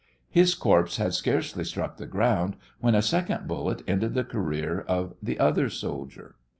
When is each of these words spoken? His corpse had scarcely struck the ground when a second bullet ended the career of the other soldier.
His 0.31 0.55
corpse 0.55 0.97
had 0.97 1.13
scarcely 1.13 1.63
struck 1.63 1.97
the 1.97 2.07
ground 2.07 2.55
when 2.79 2.95
a 2.95 3.03
second 3.03 3.47
bullet 3.47 3.83
ended 3.87 4.15
the 4.15 4.23
career 4.23 4.79
of 4.87 5.13
the 5.21 5.37
other 5.37 5.69
soldier. 5.69 6.37